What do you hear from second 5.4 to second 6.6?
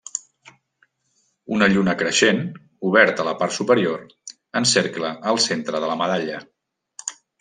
centre de la medalla.